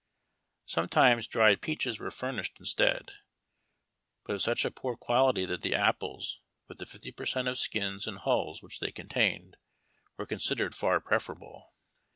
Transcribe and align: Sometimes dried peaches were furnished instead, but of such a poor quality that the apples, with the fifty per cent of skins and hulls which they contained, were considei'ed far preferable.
Sometimes 0.65 1.27
dried 1.27 1.61
peaches 1.61 1.99
were 1.99 2.09
furnished 2.09 2.57
instead, 2.59 3.11
but 4.25 4.33
of 4.33 4.41
such 4.41 4.65
a 4.65 4.71
poor 4.71 4.97
quality 4.97 5.45
that 5.45 5.61
the 5.61 5.75
apples, 5.75 6.39
with 6.67 6.79
the 6.79 6.87
fifty 6.87 7.11
per 7.11 7.27
cent 7.27 7.47
of 7.47 7.59
skins 7.59 8.07
and 8.07 8.17
hulls 8.17 8.63
which 8.63 8.79
they 8.79 8.91
contained, 8.91 9.57
were 10.17 10.25
considei'ed 10.25 10.73
far 10.73 10.99
preferable. 11.01 11.75